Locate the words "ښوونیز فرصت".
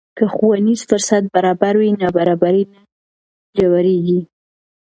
0.33-1.23